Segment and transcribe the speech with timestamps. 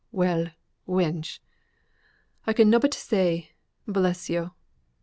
[0.11, 0.47] "Well,
[0.87, 1.37] wench!
[2.47, 3.51] I can nobbut say,
[3.87, 4.55] Bless yo'!